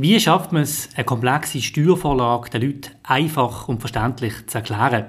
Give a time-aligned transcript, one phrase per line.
[0.00, 5.06] Wie schafft man es, eine komplexe Steuervorlage den Leuten einfach und verständlich zu erklären?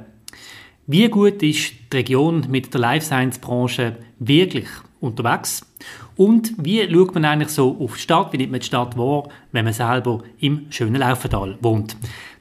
[0.87, 4.65] Wie gut ist die Region mit der Life Science Branche wirklich
[4.99, 5.63] unterwegs?
[6.15, 9.29] Und wie schaut man eigentlich so auf die Stadt, wie nimmt man die Stadt wahr,
[9.51, 11.95] wenn man selber im schönen Laufental wohnt?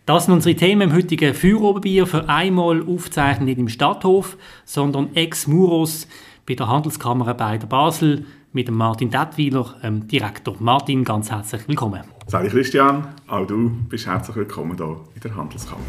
[0.07, 5.47] Das sind unsere Themen im heutigen Feuerobenbier für einmal aufzeichnen nicht im Stadthof, sondern ex
[5.49, 6.09] muros
[6.47, 8.25] bei der Handelskammer bei der Basel
[8.55, 10.57] mit dem Martin Dettweiler, ähm, Direktor.
[10.61, 12.18] Martin, ganz herzlich willkommen.
[12.31, 15.81] Sali Christian, auch du bist herzlich willkommen hier in der Handelskammer.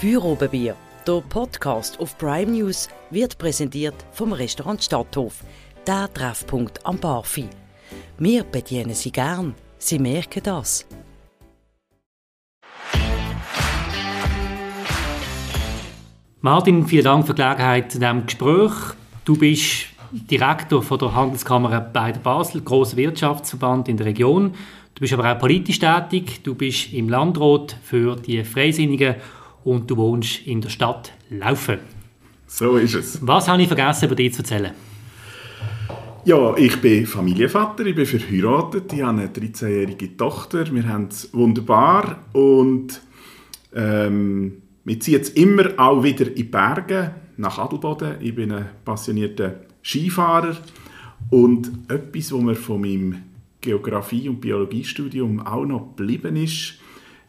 [0.00, 5.42] Feuerobenbier, der Podcast auf Prime News, wird präsentiert vom Restaurant Stadthof,
[5.84, 7.48] der Treffpunkt am Barfi.
[8.16, 10.86] Wir bedienen Sie gern, Sie merken das.
[16.40, 18.72] Martin, vielen Dank für die Gelegenheit zu diesem Gespräch.
[19.24, 24.52] Du bist Direktor von der Handelskammer bei der Basel, grosser Wirtschaftsverband in der Region.
[24.94, 26.42] Du bist aber auch politisch tätig.
[26.42, 29.16] Du bist im Landrat für die Freisinnigen
[29.64, 31.78] und du wohnst in der Stadt Laufen.
[32.46, 33.26] So ist es.
[33.26, 34.72] Was habe ich vergessen, über dich zu erzählen?
[36.24, 41.32] Ja, ich bin Familienvater, ich bin verheiratet, ich habe eine 13-jährige Tochter, wir haben es
[41.32, 43.00] wunderbar und
[43.74, 48.16] ähm, wir ziehen jetzt immer auch wieder in die Berge, nach Adelboden.
[48.20, 49.54] Ich bin ein passionierter
[49.88, 50.56] Skifahrer
[51.30, 53.22] und etwas, was mir von meinem
[53.60, 56.74] Geografie- und Biologiestudium auch noch geblieben ist,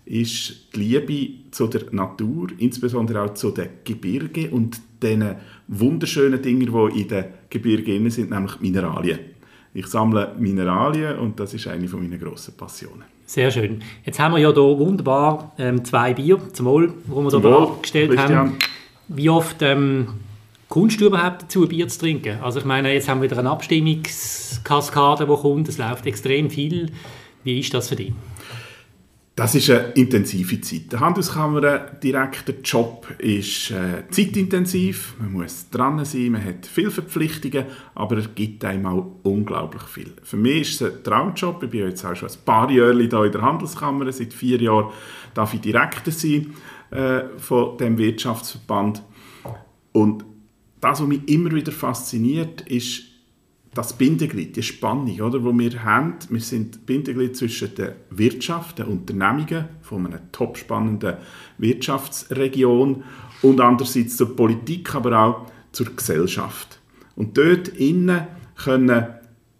[0.05, 5.35] ist die Liebe zu der Natur, insbesondere auch zu den Gebirgen und den
[5.67, 9.19] wunderschönen Dingen, die in den Gebirgen sind, nämlich Mineralien.
[9.73, 13.03] Ich sammle Mineralien und das ist eine von meinen grossen Passionen.
[13.25, 13.81] Sehr schön.
[14.03, 18.17] Jetzt haben wir ja hier wunderbar ähm, zwei Bier zum Wohl, die wir hier abgestellt
[18.17, 18.57] haben.
[19.07, 20.07] Wie oft ähm,
[20.69, 22.39] kommst du überhaupt dazu, Bier zu trinken?
[22.41, 25.67] Also ich meine, jetzt haben wir wieder eine Abstimmungskaskade, die kommt.
[25.67, 26.91] Es läuft extrem viel.
[27.43, 28.13] Wie ist das für dich?
[29.35, 30.91] Das ist eine intensive Zeit.
[30.91, 35.15] Der Handelskammerdirektor Job ist äh, zeitintensiv.
[35.17, 37.63] Man muss dran sein, man hat viele Verpflichtungen,
[37.95, 40.11] aber er gibt einem auch unglaublich viel.
[40.23, 41.63] Für mich ist es ein Traumjob.
[41.63, 44.11] Ich bin jetzt auch schon ein paar Jahre hier in der Handelskammer.
[44.11, 44.91] Seit vier Jahren
[45.33, 46.53] darf ich Direktor sein
[46.91, 49.01] äh, von dem Wirtschaftsverband.
[49.93, 50.25] Und
[50.81, 53.03] das, was mich immer wieder fasziniert, ist
[53.73, 56.15] das Bindeglied, die Spannung, oder, wo wir haben.
[56.29, 61.17] Wir sind Bindeglied zwischen der Wirtschaft, den Unternehmungen von einer top spannenden
[61.57, 63.03] Wirtschaftsregion
[63.41, 66.79] und andererseits zur Politik, aber auch zur Gesellschaft.
[67.15, 69.05] Und dort innen können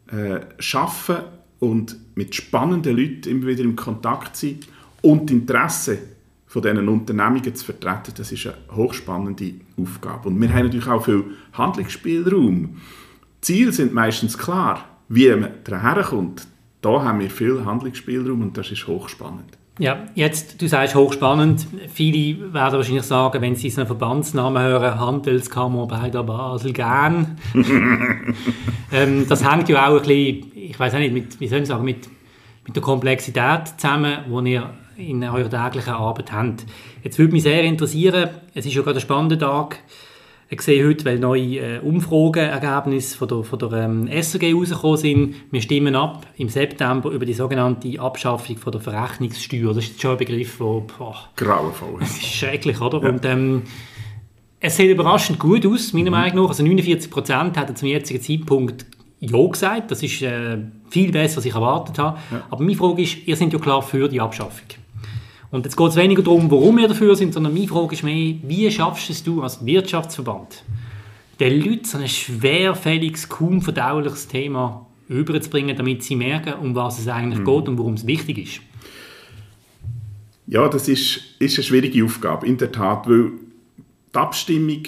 [0.08, 1.18] äh, schaffen
[1.60, 4.60] und mit spannenden Leuten immer wieder in Kontakt sein
[5.02, 6.00] und Interesse
[6.50, 10.30] von diesen Unternehmungen zu vertreten, das ist eine hochspannende Aufgabe.
[10.30, 11.24] Und wir haben natürlich auch viel
[11.54, 12.78] Handlungsspielraum.
[13.40, 14.84] Ziele sind meistens klar.
[15.10, 16.48] Wie man daher kommt,
[16.82, 19.60] da haben wir viel Handlungsspielraum und das ist hochspannend.
[19.78, 21.68] Ja, jetzt, du sagst hochspannend.
[21.94, 27.38] Viele werden wahrscheinlich sagen, wenn sie so einen Verbandsnamen hören, Handelskammer bei der Basel, gern.
[28.92, 31.86] ähm, das hängt ja auch ein bisschen, ich weiß nicht, mit, wie soll ich sagen,
[31.86, 32.10] mit,
[32.66, 36.66] mit der Komplexität zusammen, die ihr in eurer täglichen Arbeit habt.
[37.04, 39.80] Jetzt würde mich sehr interessieren, es ist ja gerade ein spannender Tag,
[40.52, 45.36] ich sehe heute, weil neue äh, Umfrageergebnisse von der, von der ähm, SRG rausgekommen sind.
[45.52, 49.76] Wir stimmen ab im September über die sogenannte Abschaffung von der Verrechnungssteuer.
[49.76, 50.84] Das ist schon ein Begriff, der...
[51.36, 51.98] Grauenvoll.
[52.00, 53.00] Das ist schrecklich, oder?
[53.04, 53.10] Ja.
[53.10, 53.62] Und ähm,
[54.60, 56.18] es sieht überraschend gut aus, meiner mhm.
[56.18, 56.50] Meinung nach.
[56.50, 58.88] Also 49 Prozent hätten zum jetzigen Zeitpunkt
[59.20, 59.92] Ja gesagt.
[59.92, 60.58] Das ist äh,
[60.90, 62.18] viel besser, als ich erwartet habe.
[62.32, 62.42] Ja.
[62.50, 64.66] Aber meine Frage ist, ihr seid ja klar für die Abschaffung.
[65.52, 68.36] Und jetzt geht es weniger darum, warum wir dafür sind, sondern meine Frage ist mehr,
[68.44, 70.64] wie schaffst es du als Wirtschaftsverband,
[71.40, 77.08] den Leuten so ein schwerfälliges, kaum verdauliches Thema überzubringen, damit sie merken, um was es
[77.08, 77.46] eigentlich mhm.
[77.46, 78.62] geht und warum es wichtig ist?
[80.46, 83.32] Ja, das ist, ist eine schwierige Aufgabe, in der Tat, weil
[84.14, 84.84] die Abstimmung,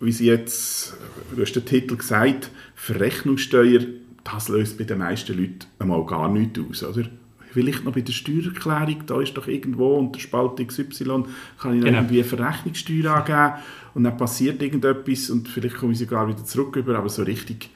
[0.00, 0.94] wie sie jetzt,
[1.34, 3.80] du hast den Titel gesagt, Verrechnungssteuer,
[4.24, 7.08] das löst bei den meisten Leuten einmal gar nichts aus, oder?
[7.54, 11.24] Vielleicht noch bei der Steuererklärung, da ist doch irgendwo unter Spalt XY,
[11.58, 11.98] kann ich genau.
[11.98, 13.62] irgendwie eine Verrechnungssteuer angeben
[13.94, 17.70] und dann passiert irgendetwas und vielleicht komme ich sogar wieder zurück über, aber so richtig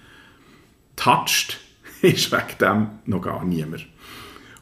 [0.96, 1.58] touched
[2.02, 3.86] ist wegen dem noch gar niemand.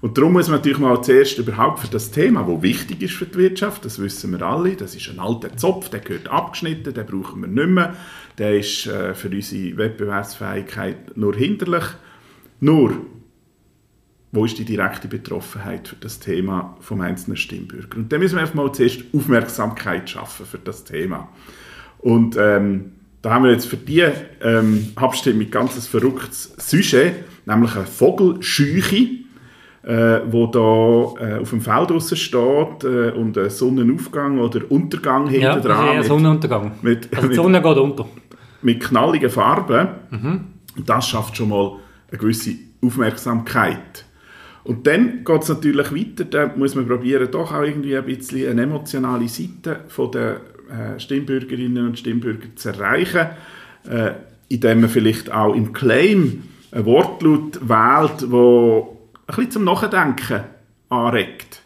[0.02, 3.24] Und darum muss man natürlich mal zuerst überhaupt für das Thema, das wichtig ist für
[3.24, 7.06] die Wirtschaft, das wissen wir alle, das ist ein alter Zopf, der gehört abgeschnitten, den
[7.06, 7.96] brauchen wir nicht mehr,
[8.36, 11.84] der ist äh, für unsere Wettbewerbsfähigkeit nur hinderlich.
[12.60, 12.98] Nur,
[14.36, 17.96] wo ist die direkte Betroffenheit für das Thema vom einzelnen Stimmbürger.
[17.96, 21.28] Und da müssen wir einfach mal zuerst Aufmerksamkeit schaffen für das Thema.
[21.98, 22.92] Und ähm,
[23.22, 24.04] da haben wir jetzt für die
[24.42, 27.14] ähm, Abstimmung ganz ein verrücktes Sujet.
[27.46, 29.08] nämlich eine Vogelscheuche,
[29.82, 35.26] äh, wo da äh, auf dem Feld draussen steht äh, und ein Sonnenaufgang oder Untergang
[35.28, 35.96] hinten Ja, dran.
[35.96, 36.72] mit- Sonnenuntergang.
[36.82, 38.06] mit- also die mit- Sonne geht unter.
[38.62, 39.88] mit knalligen Farben.
[40.76, 41.76] Und das schafft schon mal
[42.10, 42.50] eine gewisse
[42.84, 44.04] Aufmerksamkeit.
[44.66, 48.50] Und dann geht es natürlich weiter, da muss man probieren, doch auch irgendwie ein bisschen
[48.50, 53.28] eine emotionale Seite von der äh, Stimmbürgerinnen und Stimmbürger zu erreichen,
[53.88, 54.12] äh,
[54.48, 56.42] indem man vielleicht auch im Claim
[56.72, 58.98] ein Wortlaut wählt, wo
[59.28, 60.40] ein bisschen zum Nachdenken
[60.88, 61.62] anregt.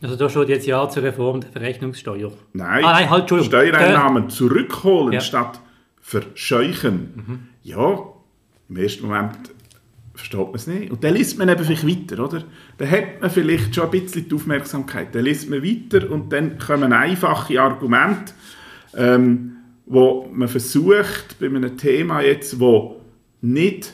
[0.00, 2.30] Also da steht jetzt Ja zur Reform der Verrechnungssteuer.
[2.52, 3.28] Nein, Ah, nein, halt.
[3.44, 5.20] Steuereinnahmen zurückholen Ja.
[5.20, 5.60] statt
[6.00, 7.48] verscheuchen.
[7.62, 7.98] Ja,
[8.68, 9.36] im ersten Moment
[10.14, 10.90] versteht man es nicht.
[10.90, 12.44] Und dann liest man eben vielleicht weiter, oder?
[12.78, 15.14] Dann hat man vielleicht schon ein bisschen die Aufmerksamkeit.
[15.14, 18.32] Dann liest man weiter und dann kommen einfache Argumente,
[18.96, 19.56] ähm,
[19.86, 23.00] wo man versucht, bei einem Thema jetzt, wo
[23.42, 23.92] nicht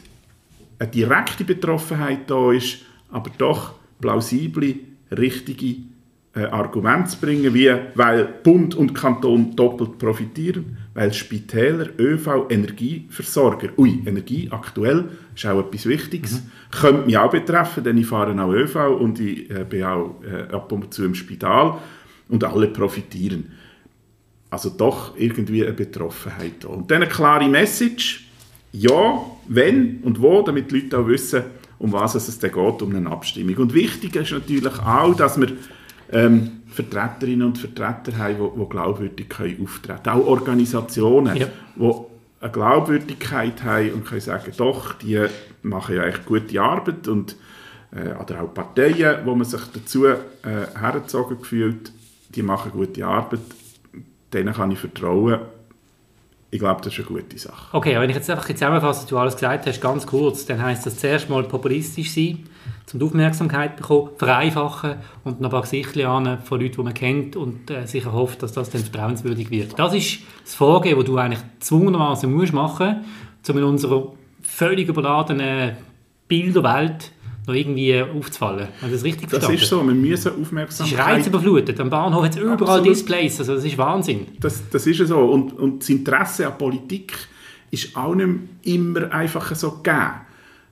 [0.78, 2.78] eine direkte Betroffenheit da ist,
[3.10, 4.76] aber doch plausible,
[5.10, 5.76] richtige
[6.34, 13.70] äh, Argumente zu bringen, wie weil Bund und Kanton doppelt profitieren, weil Spitäler, ÖV, Energieversorger,
[13.76, 15.08] ui, Energie aktuell
[15.44, 19.50] ist auch etwas Wichtiges, könnte mich auch betreffen, denn ich fahre auch ÖV und ich
[19.50, 21.78] äh, bin auch äh, ab und zu im Spital
[22.28, 23.52] und alle profitieren.
[24.50, 26.64] Also doch irgendwie eine Betroffenheit.
[26.64, 28.26] Und dann eine klare Message,
[28.72, 31.42] ja, wenn und wo, damit die Leute auch wissen,
[31.78, 33.56] um was es dann geht, um eine Abstimmung.
[33.56, 35.48] Und wichtig ist natürlich auch, dass wir
[36.12, 40.20] ähm, Vertreterinnen und Vertreter haben, die, die glaubwürdig können auftreten können.
[40.20, 41.46] Auch Organisationen, Ja.
[41.76, 42.09] die
[42.40, 45.26] eine Glaubwürdigkeit haben und können sagen, doch, die
[45.62, 47.36] machen ja echt gute Arbeit und
[47.92, 50.16] äh, oder auch Parteien, wo man sich dazu äh,
[50.78, 51.92] hergezogen fühlt,
[52.30, 53.40] die machen gute Arbeit,
[54.32, 55.40] denen kann ich vertrauen.
[56.52, 57.76] Ich glaube, das ist eine gute Sache.
[57.76, 60.84] Okay, wenn ich jetzt einfach zusammenfasse, was du alles gesagt hast, ganz kurz, dann heisst
[60.84, 62.40] das zuerst mal populistisch sein,
[62.92, 66.94] um die Aufmerksamkeit zu bekommen, vereinfachen und noch ein paar Gesichter von Leuten, die man
[66.94, 69.78] kennt und äh, sich erhofft, dass das dann vertrauenswürdig wird.
[69.78, 73.04] Das ist das Vorgehen, das du eigentlich gezwungenermaßen musst machen,
[73.48, 74.12] um in unserer
[74.42, 75.76] völlig überladenen
[76.26, 77.12] Bilderwelt
[77.50, 78.68] noch irgendwie aufzufallen.
[78.84, 79.62] Ich das richtig Das verstanden?
[79.62, 80.32] ist so, wir müssen
[80.68, 81.78] Es ist reizüberflutet.
[81.80, 82.86] Am Bahnhof hat es überall Absolut.
[82.86, 84.26] Displays, also das ist Wahnsinn.
[84.40, 85.18] Das, das ist so.
[85.18, 87.12] Und, und das Interesse an Politik
[87.70, 88.28] ist auch nicht
[88.64, 90.10] immer einfach so gegeben.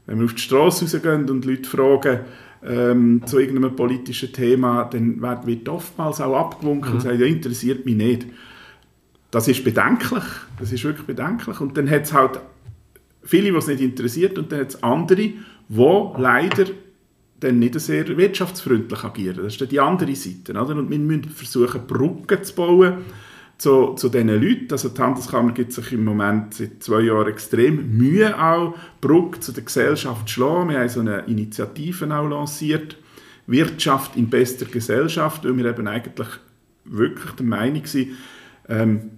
[0.07, 2.21] Wenn wir auf die Straße rausgehen und Leute fragen
[2.67, 7.95] ähm, zu irgendeinem politischen Thema, dann wird- oftmals auch abgewunken und sagt, ja, interessiert mich
[7.95, 8.27] nicht.
[9.31, 10.25] Das ist bedenklich.
[10.59, 11.61] Das ist wirklich bedenklich.
[11.61, 12.41] Und dann hat es halt
[13.23, 15.29] viele, die es nicht interessiert, und dann hat es andere,
[15.69, 16.67] die leider
[17.41, 19.44] dann nicht sehr wirtschaftsfreundlich agieren.
[19.44, 20.53] Das ist dann die andere Seite.
[20.53, 20.76] Oder?
[20.76, 23.05] Und wir müssen versuchen, Brücken zu bauen
[23.59, 24.69] zu, zu diesen Leuten.
[24.70, 29.53] Also die Handelskammer gibt sich im Moment seit zwei Jahren extrem Mühe, auch Brücke zu
[29.53, 30.70] der Gesellschaft zu schlagen.
[30.70, 32.97] Wir haben so eine Initiative auch lanciert,
[33.47, 36.29] Wirtschaft in bester Gesellschaft, weil wir eben eigentlich
[36.85, 38.11] wirklich der Meinung sind,
[38.69, 39.11] ähm,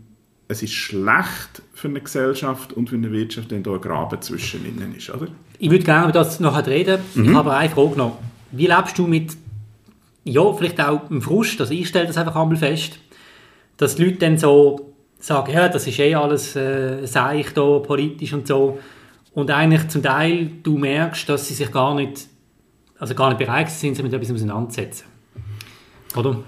[0.49, 4.67] es ist schlecht für eine Gesellschaft und für eine Wirtschaft, wenn da ein Graben zwischen
[4.67, 5.11] ihnen ist.
[5.11, 5.29] Oder?
[5.63, 7.01] Ich würde gerne über das nachher reden.
[7.15, 7.25] Mhm.
[7.25, 8.19] Ich habe aber eine Frage noch.
[8.51, 9.37] Wie lebst du mit,
[10.25, 12.99] ja, vielleicht auch dem Frust, also ich stelle das einfach einmal fest,
[13.77, 18.33] dass die Leute dann so sagen, ja, das ist eh alles äh, seich da, politisch
[18.33, 18.79] und so.
[19.35, 22.27] Und eigentlich zum Teil du merkst, dass sie sich gar nicht,
[22.99, 25.07] also gar nicht bereit sind, sich mit etwas auseinanderzusetzen.
[26.17, 26.39] Oder?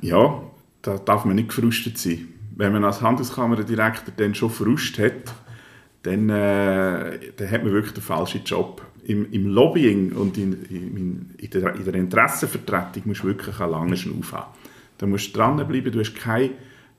[0.00, 0.40] Ja,
[0.82, 2.28] da darf man nicht gefrustet sein.
[2.54, 5.34] Wenn man als Handelskammerdirektor dann schon Frust hat,
[6.02, 8.82] dann, äh, dann hat man wirklich den falschen Job.
[9.04, 13.72] Im, im Lobbying und in, in, in, der, in der Interessenvertretung musst du wirklich einen
[13.72, 14.52] langen Schnauf haben.
[14.98, 16.50] Da musst du dranbleiben, du hast keine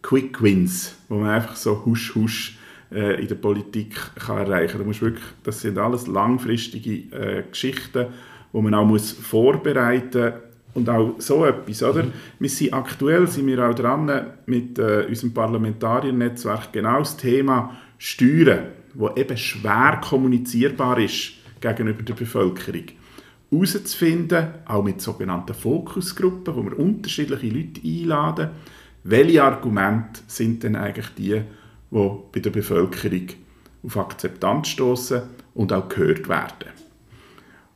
[0.02, 2.58] Quick Wins, wo man einfach so husch husch
[2.92, 5.18] äh, in der Politik kann erreichen kann.
[5.44, 8.08] Das sind alles langfristige äh, Geschichten,
[8.52, 10.34] wo man auch muss vorbereiten
[10.74, 12.06] und auch so etwas, oder?
[12.40, 18.66] Wir sind aktuell sind wir auch dran mit äh, unserem Parlamentariernetzwerk genau das Thema Steuern,
[18.94, 22.84] wo eben schwer kommunizierbar ist gegenüber der Bevölkerung
[23.52, 28.50] herauszufinden, auch mit sogenannten Fokusgruppen, wo wir unterschiedliche Leute einladen,
[29.04, 31.42] welche Argumente sind denn eigentlich die,
[31.92, 33.28] die bei der Bevölkerung
[33.86, 35.22] auf Akzeptanz stoßen
[35.54, 36.72] und auch gehört werden.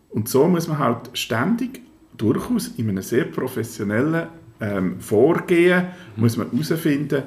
[0.09, 1.81] Und so muss man halt ständig,
[2.17, 4.27] durchaus in einem sehr professionellen
[4.59, 7.23] ähm, Vorgehen, muss man herausfinden,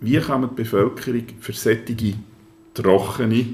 [0.00, 1.94] wie kann man die Bevölkerung für solche
[2.82, 3.46] trockene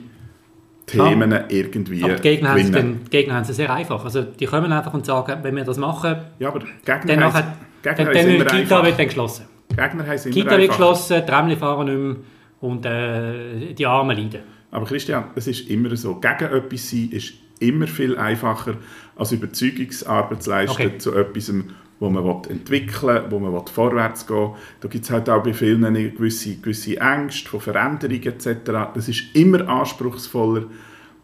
[0.86, 2.92] Themen irgendwie Aber die Gegner, haben es gewinnen.
[2.94, 4.04] dann, die Gegner haben es sehr einfach.
[4.04, 7.56] Also die kommen einfach und sagen, wenn wir das machen, Ja, aber Gegner dann, nachher,
[7.82, 9.46] Gegner dann, dann die Kita wird dann geschlossen.
[9.70, 10.76] Gegner heißt immer Kita wird einfach.
[10.76, 12.16] geschlossen, die Tramli fahren nicht mehr
[12.60, 14.40] und äh, die Armen leiden.
[14.70, 18.74] Aber Christian, es ist immer so, gegen etwas sein ist immer viel einfacher,
[19.16, 20.98] als Überzeugungsarbeit zu leisten Okay.
[20.98, 21.52] zu etwas,
[21.98, 24.50] wo man entwickeln will, wo man vorwärts gehen will.
[24.80, 28.58] Da gibt es halt auch bei vielen eine gewisse, gewisse Ängste vor Veränderungen etc.
[28.94, 30.64] Das ist immer anspruchsvoller,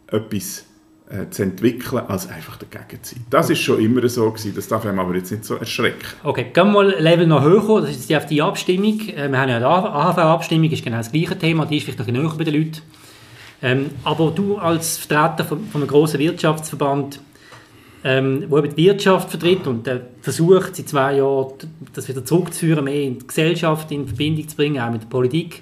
[0.07, 0.65] etwas
[1.09, 3.25] äh, zu entwickeln, als einfach dagegen zu sein.
[3.29, 6.05] Das ist schon immer so gewesen, das darf einem aber jetzt nicht so erschrecken.
[6.23, 7.81] Okay, gehen wir mal Level noch höher.
[7.81, 8.99] Das ist jetzt auf die Abstimmung.
[9.09, 11.65] Äh, Wir haben ja die AHV-Abstimmung, ist genau das gleiche Thema.
[11.65, 12.81] Die ist vielleicht noch näher bei den Leuten.
[13.61, 17.19] Ähm, aber du als Vertreter von, von einem grossen Wirtschaftsverband,
[18.03, 21.53] ähm, wo eben die Wirtschaft vertritt und äh, versucht, seit zwei Jahren
[21.93, 25.61] das wieder zurückzuführen, mehr in die Gesellschaft in Verbindung zu bringen, auch mit der Politik.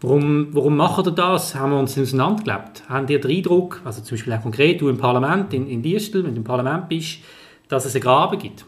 [0.00, 1.54] Warum, warum macht ihr das?
[1.54, 2.82] Haben wir uns auseinandergelebt?
[2.88, 6.22] Haben ihr den Eindruck, also zum Beispiel auch konkret du im Parlament, in, in Distel,
[6.24, 7.18] wenn du im Parlament bist,
[7.68, 8.64] dass es einen Graben gibt?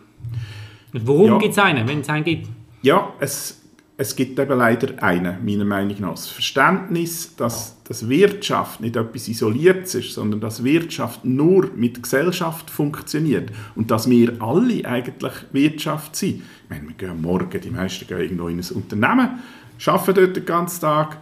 [0.94, 1.38] Und warum Ja.
[1.38, 2.48] gibt es einen, wenn es einen gibt?
[2.82, 3.60] Ja, es,
[4.00, 6.12] es gibt eben leider einen, meiner Meinung nach.
[6.12, 12.70] Das Verständnis, dass, dass Wirtschaft nicht etwas Isoliertes ist, sondern dass Wirtschaft nur mit Gesellschaft
[12.70, 16.42] funktioniert und dass wir alle eigentlich Wirtschaft sind.
[16.62, 19.40] Ich meine, wir gehen morgen, die meisten gehen irgendwo in ein Unternehmen,
[19.84, 21.18] arbeiten dort den ganzen Tag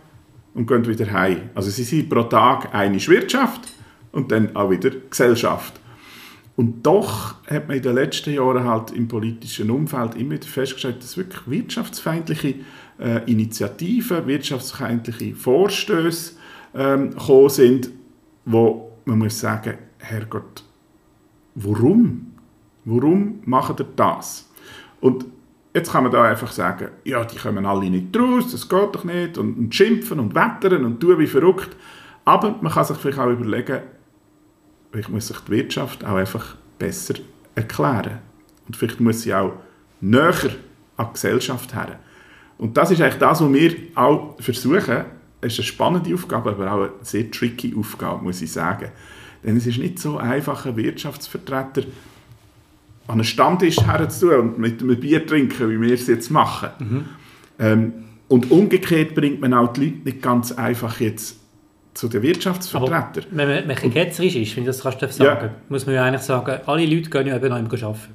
[0.53, 1.49] und gehen wieder heim.
[1.55, 3.69] Also sie sind pro Tag eine Wirtschaft
[4.13, 5.81] und dann auch wieder Gesellschaft.
[6.57, 11.03] Und doch hat man in den letzten Jahren halt im politischen Umfeld immer wieder festgestellt,
[11.03, 12.55] dass wirklich wirtschaftsfeindliche
[12.99, 16.33] äh, Initiativen, wirtschaftsfeindliche Vorstöße
[16.75, 17.91] ähm, gekommen sind,
[18.47, 20.65] wo man muss sagen, Herrgott,
[21.55, 22.33] warum?
[22.87, 24.49] Warum macht ihr das?
[25.01, 25.27] Und
[25.75, 29.05] jetzt kann man da einfach sagen, ja, die kommen alle nicht raus, das geht doch
[29.05, 31.77] nicht, und, und schimpfen und wettern und tun wie verrückt.
[32.25, 33.81] Aber man kann sich vielleicht auch überlegen,
[34.97, 37.15] vielleicht muss sich die Wirtschaft auch einfach besser
[37.55, 38.19] erklären.
[38.67, 39.53] Und vielleicht muss sie auch
[40.01, 40.51] näher
[40.97, 41.99] an die Gesellschaft her.
[42.57, 45.05] Und das ist eigentlich das, was wir auch versuchen.
[45.43, 48.89] Es ist eine spannende Aufgabe, aber auch eine sehr tricky Aufgabe, muss ich sagen.
[49.45, 51.83] Denn es ist nicht so einfach, einen Wirtschaftsvertreter
[53.07, 56.71] an einen Stammtisch herzutun und mit einem Bier trinken, wie wir es jetzt machen.
[57.59, 57.93] Ähm,
[58.29, 61.37] und umgekehrt bringt man auch die Leute nicht ganz einfach jetzt
[61.97, 63.25] zu den Wirtschaftsvertretern.
[63.25, 65.55] Aber wenn man, wenn man ketzerisch ist, wenn ich das kannst du sagen Ja.
[65.69, 68.15] muss man ja eigentlich sagen, alle Leute gehen ja eben noch arbeiten.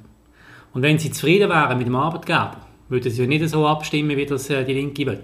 [0.72, 2.56] Und wenn sie zufrieden wären mit dem Arbeitgeber,
[2.88, 5.18] würden sie ja nicht so abstimmen, wie das äh, die Linke will.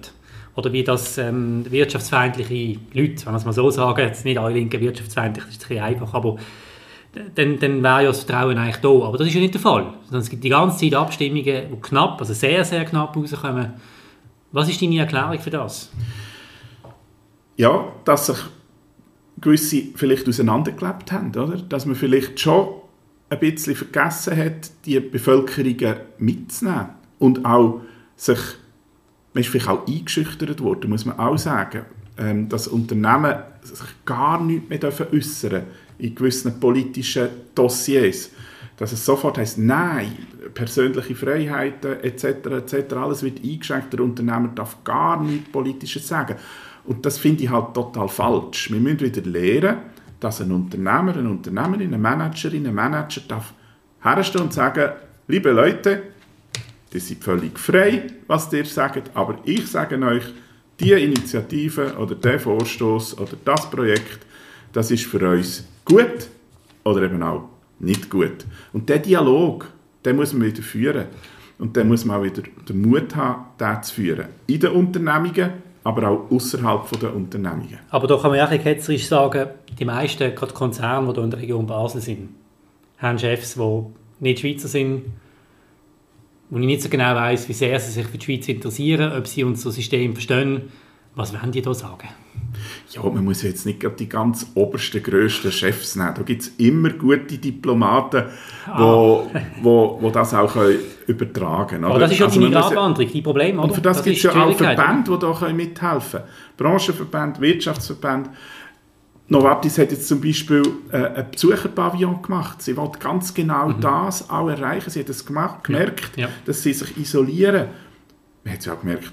[0.57, 4.55] Oder wie das ähm, wirtschaftsfeindliche Leute, wenn wir es mal so sagen, jetzt nicht alle
[4.55, 6.37] Linken wirtschaftsfeindlich, das ist ein bisschen einfach, aber
[7.37, 8.88] dann, dann wäre ja das Vertrauen eigentlich da.
[8.88, 9.87] Aber das ist ja nicht der Fall.
[10.12, 13.75] Es gibt die ganze Zeit Abstimmungen, die knapp, also sehr, sehr knapp rauskommen.
[14.50, 15.91] Was ist deine Erklärung für das?
[17.59, 18.38] Ja, dass sich
[19.41, 21.59] gewisse vielleicht auseinandergelebt haben, oder?
[21.59, 22.69] Dass man vielleicht schon
[23.29, 26.88] ein bisschen vergessen hat, die Bevölkerung mitzunehmen
[27.19, 27.83] und auch
[28.17, 28.38] sich,
[29.35, 31.85] man ist vielleicht auch eingeschüchtert worden, muss man auch sagen,
[32.17, 35.07] ähm, dass Unternehmen sich gar nicht mehr dürfen
[35.99, 38.31] in gewissen politischen Dossiers.
[38.77, 40.17] Dass es sofort heißt, nein,
[40.55, 42.25] persönliche Freiheiten etc.
[42.25, 42.95] etc.
[42.95, 46.37] alles wird eingeschränkt, der Unternehmer darf gar nichts Politisches sagen.
[46.88, 48.71] Und das finde ich halt total falsch.
[48.73, 49.76] Wir müssen wieder lernen,
[50.21, 53.52] dass ein Unternehmer, eine Unternehmerin, eine Managerin, ein Manager darf
[54.00, 54.92] herstellen und sagen,
[55.26, 56.02] liebe Leute,
[56.90, 60.25] ihr seid völlig frei, was ihr sagt, aber ich sage euch,
[60.80, 64.21] die Initiative oder der Vorstoß oder das Projekt,
[64.73, 66.28] das ist für uns gut
[66.85, 68.47] oder eben auch nicht gut.
[68.73, 69.66] Und der Dialog,
[70.07, 71.04] den muss man wieder führen.
[71.59, 74.28] Und dann muss man auch wieder den Mut haben, den zu führen.
[74.47, 77.79] In den Unternehmungen, aber auch außerhalb der Unternehmungen.
[77.91, 81.41] Aber da kann man auch ketzerisch sagen, die meisten, gerade Konzerne, die hier in der
[81.41, 82.31] Region Basel sind,
[82.99, 83.83] haben Chefs, die
[84.21, 85.05] nicht Schweizer sind,
[86.51, 89.27] wo ich nicht so genau weiß, wie sehr sie sich für die Schweiz interessieren, ob
[89.27, 90.73] sie unser System verstehen.
[91.19, 92.09] Was wollen die da sagen?
[92.91, 96.15] Ja, man muss jetzt nicht die ganz obersten, grössten Chefs nehmen.
[96.15, 98.25] Da gibt es immer gute Diplomaten,
[98.67, 101.85] die wo, wo, wo das auch können übertragen können.
[101.85, 103.65] Aber das ist ja Also deine man muss ja- Gratwanderung, dein Problem, oder?
[103.69, 104.57] Und für das, gibt es ja die auch.
[104.57, 106.31] Verbände, die da mithelfen können.
[106.57, 108.31] Branchenverbände, Wirtschaftsverbände.
[109.31, 112.63] Novartis hat jetzt zum Beispiel äh, ein Besucherpavillon gemacht.
[112.63, 114.89] Sie wollte ganz genau das auch erreichen.
[114.89, 116.23] Sie hat es gemacht, gemerkt, Mhm.
[116.23, 116.29] Ja.
[116.47, 117.67] dass sie sich isolieren.
[118.45, 119.13] Man hat es ja auch gemerkt,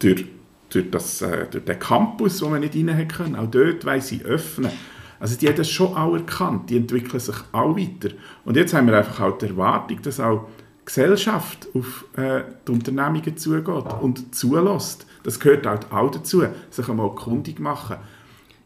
[0.00, 0.24] durch,
[0.74, 4.22] durch, das, äh, durch den Campus, wo man nicht rein können, auch dort wollen sie
[4.24, 4.70] öffnen.
[5.20, 8.14] Also die haben das schon auch erkannt, die entwickeln sich auch weiter.
[8.44, 10.46] Und jetzt haben wir einfach auch die Erwartung, dass auch
[10.80, 15.06] die Gesellschaft auf äh, die Unternehmungen zugeht und zulässt.
[15.22, 17.96] Das gehört halt auch dazu, sich einmal kundig machen.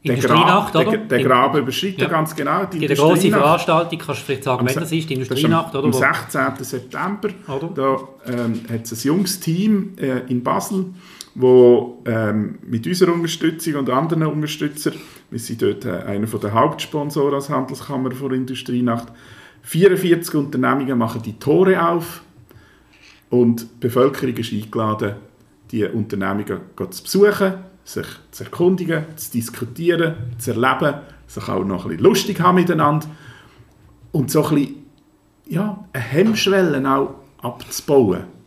[0.05, 0.91] Der Industrienacht, Gra- oder?
[0.93, 2.09] Der, der Graben überschreitet Ja.
[2.09, 3.43] ganz genau die Die eine grosse Industrienacht.
[3.43, 5.87] Veranstaltung, kannst du vielleicht sagen, wenn das ist, die Industrienacht, am, oder?
[5.89, 6.65] Am Wo- 16.
[6.65, 7.29] September.
[7.49, 7.69] Oder?
[7.75, 10.87] Da ähm, hat es ein junges Team äh, in Basel,
[11.39, 14.95] wo ähm, mit unserer Unterstützung und anderen Unterstützern,
[15.31, 19.07] wir sind dort äh, einer der Hauptsponsoren als Handelskammer vor Industrienacht,
[19.63, 22.23] 44 Unternehmungen machen die Tore auf
[23.31, 25.15] und die Bevölkerung ist eingeladen,
[25.71, 27.55] die Unternehmungen zu besuchen,
[27.85, 33.07] sich zu erkundigen, zu diskutieren, zu erleben, sich auch noch ein bisschen lustig haben miteinander
[34.11, 34.75] und so ein bisschen
[35.47, 38.38] ja, eine Hemmschwelle auch abzubauen.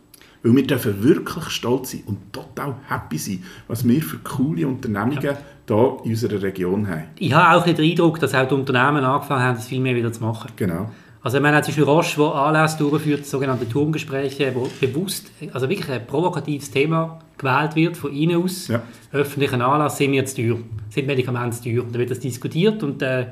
[0.42, 5.22] Weil wir dürfen wirklich stolz sein und total happy sein, was wir für coole Unternehmungen
[5.22, 5.36] ja.
[5.68, 7.04] hier in unserer Region haben.
[7.18, 10.12] Ich habe auch den Eindruck, dass auch die Unternehmen angefangen haben, das viel mehr wieder
[10.12, 10.50] zu machen.
[10.56, 10.90] Genau.
[11.22, 15.88] Also ich meine, zum Beispiel Roche, der Anlässe durchführt, sogenannte Turmgespräche, wo bewusst, also wirklich
[15.88, 18.82] ein provokatives Thema gewählt wird von Ihnen aus, ja.
[19.12, 20.58] öffentlichen Anlass, sind wir zu teuer,
[20.88, 21.84] sind Medikamente teuer.
[21.90, 23.26] Da wird das diskutiert und äh,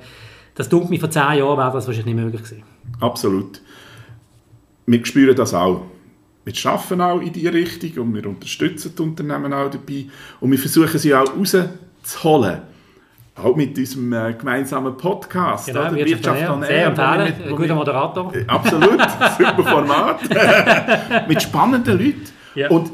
[0.55, 2.63] das dunkelt mich vor zehn Jahren wäre das wahrscheinlich nicht möglich gewesen.
[3.01, 3.61] Absolut.
[4.87, 5.83] Wir spüren das auch.
[6.53, 10.07] Wir arbeiten auch in diese Richtung und wir unterstützen die Unternehmen auch dabei
[10.41, 12.63] und wir versuchen sie auch rauszuholen
[13.37, 15.67] auch mit unserem äh, gemeinsamen Podcast.
[15.67, 15.95] Genau, oder?
[15.95, 18.35] Wirtschaft an Sehr empfehlen, ein guter Moderator.
[18.35, 19.01] Äh, absolut,
[19.39, 20.21] super Format.
[21.29, 22.23] mit spannenden Leuten.
[22.55, 22.69] Ja.
[22.69, 22.91] Und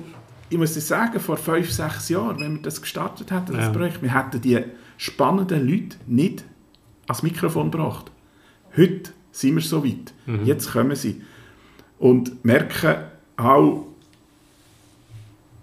[0.48, 3.70] ich muss dir sagen, vor fünf, sechs Jahren, wenn wir das gestartet hätten, das ja.
[3.70, 4.62] Projekt, wir hätten die
[4.96, 6.44] spannenden Leute nicht
[7.08, 8.10] ans Mikrofon gebracht.
[8.76, 10.12] Heute sind wir so weit.
[10.26, 10.44] Mhm.
[10.44, 11.22] Jetzt kommen sie.
[11.98, 12.96] Und merken
[13.36, 13.86] auch,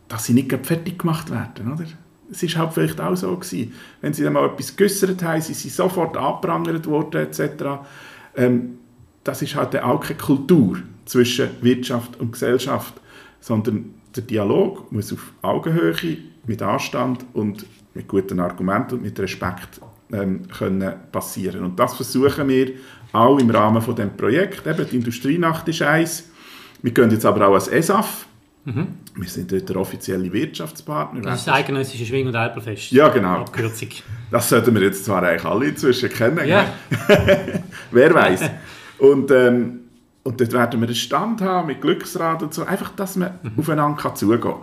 [0.07, 1.73] dass sie nicht fertig gemacht werden.
[1.73, 1.85] Oder?
[2.31, 3.73] es war halt vielleicht auch so gewesen.
[4.01, 7.63] Wenn sie dann mal etwas geäussert haben, sie sind sofort abprangert worden etc.
[8.35, 8.77] Ähm,
[9.23, 12.95] das ist halt auch keine Kultur zwischen Wirtschaft und Gesellschaft,
[13.39, 19.79] sondern der Dialog muss auf Augenhöhe, mit Anstand und mit guten Argumenten und mit Respekt
[20.11, 21.63] ähm, können passieren.
[21.63, 22.71] Und das versuchen wir
[23.13, 24.67] auch im Rahmen von dem Projekt.
[24.67, 26.29] Eben, die Industrienacht ist eins.
[26.83, 28.27] Wir gehen jetzt aber auch als ESAF
[28.65, 28.87] Mhm.
[29.15, 31.21] Wir sind dort der offizielle Wirtschaftspartner.
[31.21, 32.91] Das ist das eidgenössische Schwing- und Alperfest.
[32.91, 33.41] Ja, genau.
[33.41, 33.89] Abkürzung.
[34.31, 36.47] Das sollten wir jetzt zwar eigentlich alle inzwischen kennen.
[36.47, 36.65] Ja.
[37.91, 38.49] Wer weiß.
[38.99, 39.81] Und, ähm,
[40.23, 42.63] und dort werden wir einen Stand haben mit Glücksrad und so.
[42.63, 43.51] Einfach, dass man mhm.
[43.57, 44.55] aufeinander kann zugehen kann.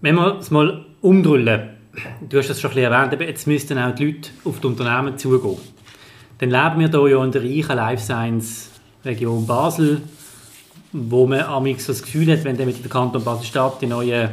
[0.00, 1.70] Wenn wir es mal umdrüllen,
[2.28, 5.18] du hast das schon ein bisschen erwähnt, jetzt müssten auch die Leute auf die Unternehmen
[5.18, 5.58] zugehen.
[6.38, 8.70] Dann leben wir hier ja in der reichen Life Science
[9.04, 10.02] Region Basel
[10.92, 14.30] wo man amix das Gefühl hat, wenn der mit der Kanton Basel-Stadt die neuen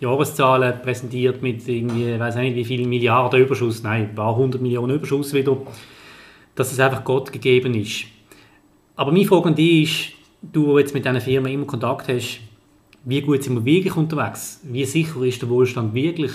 [0.00, 4.96] Jahreszahlen präsentiert mit irgendwie, weiß nicht wie viel Milliarden Überschuss, nein, ein paar hundert Millionen
[4.96, 5.56] Überschuss wieder,
[6.54, 8.04] dass es einfach Gott gegeben ist.
[8.96, 12.40] Aber meine Frage an dich ist, du jetzt mit diesen Firmen immer Kontakt hast,
[13.04, 14.60] wie gut sind wir wirklich unterwegs?
[14.62, 16.32] Wie sicher ist der Wohlstand wirklich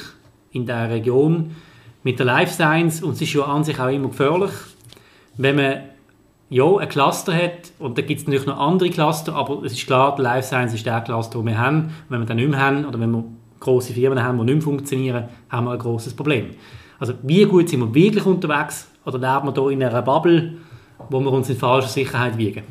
[0.51, 1.55] in der Region
[2.03, 3.03] mit der Life Science?
[3.03, 4.51] Und es ist ja an sich auch immer gefährlich,
[5.37, 5.81] wenn man
[6.49, 9.87] ja, ein Cluster hat, und da gibt es natürlich noch andere Cluster, aber es ist
[9.87, 11.91] klar, der Life Science ist der Cluster, den wir haben.
[12.09, 13.23] wenn wir den nicht mehr haben, oder wenn wir
[13.59, 16.51] große Firmen haben, die nicht mehr funktionieren, haben wir ein großes Problem.
[16.99, 20.57] Also wie gut sind wir wirklich unterwegs, oder leben wir hier in einer Bubble,
[21.09, 22.63] wo wir uns in falscher Sicherheit wiegen?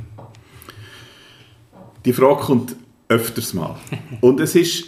[2.05, 2.77] Die Frage kommt
[3.09, 3.77] öfters mal.
[4.21, 4.85] Und es ist,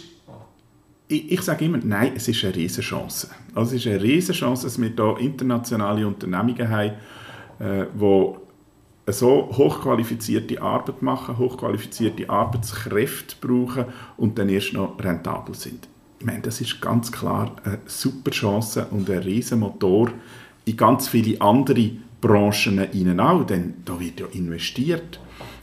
[1.07, 3.29] ich, ich sage immer, nein, es ist eine Riesenchance.
[3.53, 6.91] Also es ist eine Riesenchance, dass wir hier internationale Unternehmungen haben,
[7.59, 8.46] äh, die
[9.13, 13.85] so hochqualifizierte Arbeit machen, hochqualifizierte Arbeitskräfte brauchen
[14.17, 15.87] und dann erst noch rentabel sind.
[16.19, 20.11] Ich meine, das ist ganz klar eine super Chance und ein riesen Motor
[20.65, 25.19] in ganz viele andere Branchen hinein auch, denn da wird ja investiert.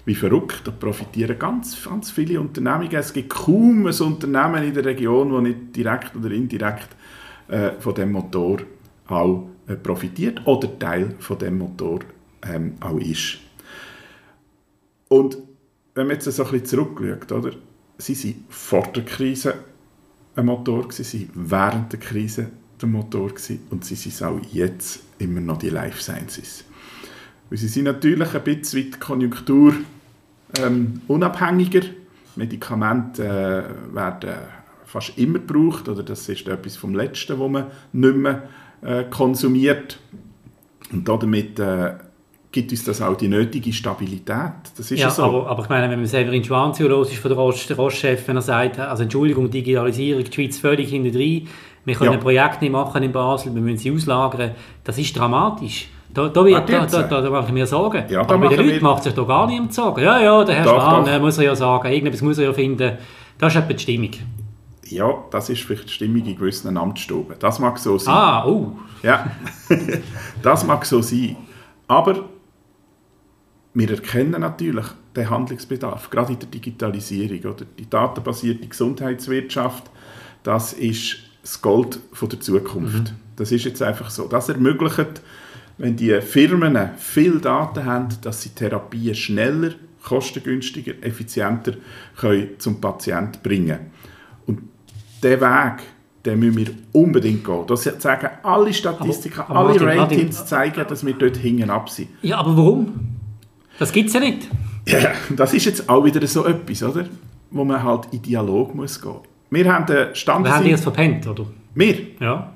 [0.07, 2.94] Wie verrückt, da profitieren ganz, ganz viele Unternehmungen.
[2.94, 6.88] Es gibt kaum ein Unternehmen in der Region, das nicht direkt oder indirekt
[7.48, 8.59] äh, von dem Motor
[9.09, 12.00] auch äh, profitiert oder Teil von dem Motor
[12.48, 13.38] ähm, auch ist.
[15.09, 15.38] Und
[15.94, 17.52] wenn man jetzt so ein bisschen zurückschaut, oder?
[17.98, 19.54] sie waren vor der Krise
[20.37, 22.48] ein Motor, sie waren während der Krise
[22.80, 23.33] der Motor
[23.70, 26.64] und sie sind auch jetzt immer noch die Life Sciences.
[27.50, 29.74] Und sie sind natürlich ein bisschen Konjunktur
[30.59, 31.83] ähm, unabhängiger.
[32.37, 34.35] Medikamente äh, werden
[34.87, 38.48] fast immer gebraucht, oder das ist etwas vom Letzten, was man nicht mehr
[38.83, 39.98] äh, konsumiert.
[40.92, 41.94] Und damit äh,
[42.54, 44.52] gibt uns das auch die nötige Stabilität.
[44.76, 45.24] Das ist ja, so.
[45.24, 48.42] Aber, aber ich meine, wenn man Severin Schwan zuhört, ist von der Roche-Chef, wenn er
[48.42, 51.48] sagt, also Entschuldigung, Digitalisierung, die Schweiz völlig hinter drin,
[51.84, 52.18] wir können ja.
[52.18, 54.52] Projekte nicht machen in Basel, wir müssen sie auslagern,
[54.84, 55.88] das ist dramatisch.
[56.14, 58.04] Da, da, wird, da, da, da, da mache ich mir Sorgen.
[58.08, 60.04] Ja, aber bei den Leuten macht sich da gar niemand Sorgen.
[60.04, 62.98] Ja, ja, der Herr Schwan, äh, muss er ja sagen, irgendetwas muss er ja finden.
[63.36, 64.10] Das ist etwa die Stimmung.
[64.86, 67.34] Ja, das ist vielleicht die Stimmung in gewissen Amtsstuben.
[67.40, 68.14] Das mag so sein.
[68.14, 68.76] Ah, oh.
[69.02, 69.26] Ja,
[70.42, 71.36] das mag so sein.
[71.88, 72.14] Aber
[73.74, 79.90] wir erkennen natürlich den Handlungsbedarf, gerade in der Digitalisierung oder die datenbasierte Gesundheitswirtschaft,
[80.44, 83.10] das ist das Gold von der Zukunft.
[83.10, 83.16] Mhm.
[83.37, 84.28] Das ist jetzt einfach so.
[84.28, 85.22] Das ermöglicht,
[85.76, 89.72] wenn die Firmen viel Daten haben, dass sie Therapien schneller,
[90.04, 91.74] kostengünstiger, effizienter
[92.16, 93.78] können zum Patienten bringen.
[94.46, 94.60] Und
[95.22, 95.82] der Weg,
[96.24, 97.66] den müssen wir unbedingt gehen.
[97.66, 101.90] Das sagen alle Statistiken, aber, aber alle Martin, Ratings zeigen, dass wir dort hinten ab
[101.90, 102.08] sind.
[102.22, 103.13] Ja, aber warum?
[103.78, 104.48] Das gibt es ja nicht.
[104.87, 107.06] Ja, das ist jetzt auch wieder so etwas, oder?
[107.50, 109.20] Wo man halt in Dialog muss gehen.
[109.50, 110.44] Wir haben den Stand...
[110.44, 111.46] Wir haben es verpennt, oder?
[111.74, 111.96] Wir?
[112.20, 112.52] Ja.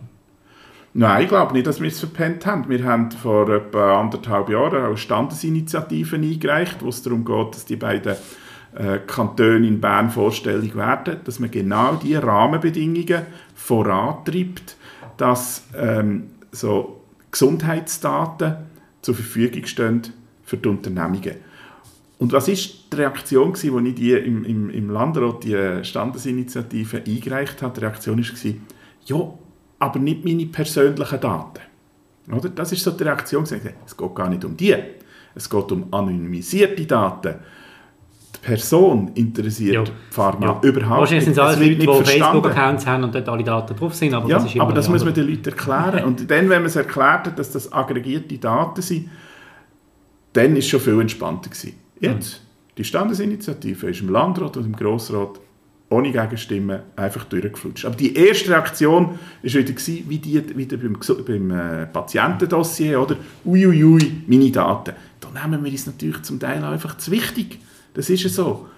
[0.94, 2.68] Nein, ich glaube nicht, dass wir es verpennt haben.
[2.68, 7.76] Wir haben vor etwa anderthalb Jahren auch Standesinitiativen eingereicht, wo es darum geht, dass die
[7.76, 8.16] beiden
[8.74, 13.22] äh, Kantone in Bern vorstellig werden, dass man genau diese Rahmenbedingungen
[13.54, 14.76] vorantreibt,
[15.16, 17.00] dass ähm, so
[17.30, 18.56] Gesundheitsdaten
[19.02, 20.02] zur Verfügung stehen
[20.48, 21.34] für die Unternehmungen.
[22.18, 27.62] Und was ist die Reaktion, als ich die im, im, im Landrat die Standesinitiative eingereicht
[27.62, 27.74] habe?
[27.74, 28.54] Die Reaktion war,
[29.04, 29.34] ja,
[29.78, 31.60] aber nicht meine persönlichen Daten.
[32.32, 32.48] Oder?
[32.48, 33.44] Das ist so die Reaktion.
[33.44, 34.74] Es geht gar nicht um die.
[35.34, 37.34] Es geht um anonymisierte Daten.
[38.34, 39.84] Die Person interessiert ja.
[39.84, 40.68] die Pharma ja.
[40.68, 41.36] überhaupt Wahrscheinlich nicht.
[41.36, 44.14] sind es alles Leute, die Facebook-Accounts haben und dort alle Daten drauf sind.
[44.14, 46.04] Aber ja, das, aber das muss man den Leuten erklären.
[46.04, 49.10] und dann, wenn man es erklärt, dass das aggregierte Daten sind,
[50.32, 51.50] dann war es schon viel entspannter.
[51.50, 51.74] Gewesen.
[52.00, 52.42] Jetzt,
[52.76, 55.40] die Standesinitiative ist im Landrat und im Grossrat
[55.90, 57.86] ohne Gegenstimmen einfach durchgeflutscht.
[57.86, 63.16] Aber die erste Reaktion war wieder, gewesen, wie die wieder beim, beim äh, Patientendossier, oder?
[63.44, 64.92] Uiuiui, ui, ui, meine Daten.
[65.20, 67.58] Da nehmen wir uns natürlich zum Teil einfach zu wichtig.
[67.94, 68.68] Das ist ja so.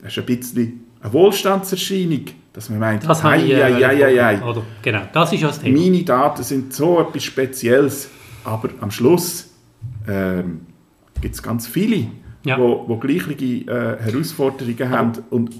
[0.00, 4.24] Das ist ein bisschen eine Wohlstandserscheinung, dass man meint, das ei, ich, ei, ei, ei,
[4.24, 4.42] ei.
[4.42, 5.78] Oder, genau, das ist das Thema.
[5.78, 8.08] Meine Daten sind so etwas Spezielles,
[8.44, 9.50] aber am Schluss
[10.08, 10.60] ähm,
[11.20, 12.06] gibt es ganz viele,
[12.44, 12.58] ja.
[12.58, 15.50] wo, wo gleiche äh, Herausforderungen haben und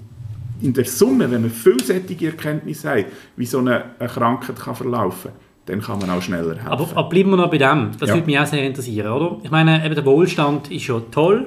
[0.62, 5.30] in der Summe, wenn man vielseitige Erkenntnisse hat, wie so eine, eine Krankheit kann verlaufen
[5.30, 6.68] kann, dann kann man auch schneller helfen.
[6.68, 7.92] Aber, aber bleiben wir noch bei dem.
[7.98, 8.14] Das ja.
[8.14, 9.38] würde mich auch sehr interessieren, oder?
[9.42, 11.46] Ich meine, eben der Wohlstand ist schon toll,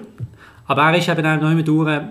[0.65, 2.01] aber er ist eben auch noch immer durch,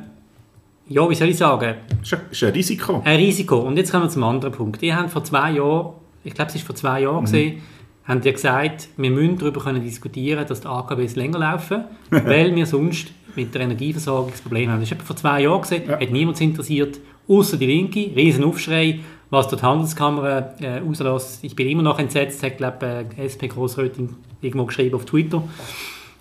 [0.89, 1.75] ja, wie soll ich sagen?
[2.01, 3.03] Das ist ein Risiko.
[3.05, 3.61] Ein Risiko.
[3.61, 4.83] Und jetzt kommen wir zum anderen Punkt.
[4.83, 7.25] Ihr habt vor zwei Jahren, ich glaube, es war vor zwei Jahren, mhm.
[7.25, 7.63] gesehen,
[8.05, 12.67] haben ihr gesagt, wir müssen darüber können diskutieren, dass die AKWs länger laufen, weil wir
[12.67, 14.81] sonst mit der Energieversorgung das Problem haben.
[14.81, 16.01] Das ist vor zwei Jahren gesehen, ja.
[16.01, 21.43] hat niemand interessiert, außer die Linke, riesen Aufschrei, was dort die Handelskammer äh, auslässt.
[21.43, 24.11] Ich bin immer noch entsetzt, hat glaube äh, SP Grossrätin
[24.43, 25.43] irgendwo geschrieben auf Twitter.